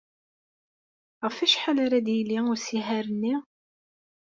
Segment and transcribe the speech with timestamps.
[1.23, 3.35] Ɣef wacḥal ara d-yili usihaṛ-nni?